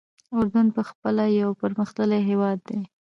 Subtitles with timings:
[0.37, 2.79] اردن پخپله یو پرمختللی هېواد دی.